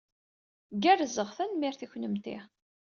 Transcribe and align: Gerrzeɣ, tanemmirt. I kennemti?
Gerrzeɣ, 0.83 1.29
tanemmirt. 1.37 1.81
I 1.85 1.87
kennemti? 1.91 2.37